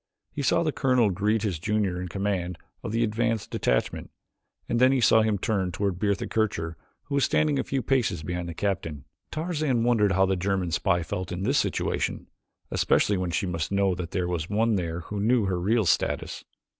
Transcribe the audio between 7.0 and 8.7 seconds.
who was standing a few paces behind the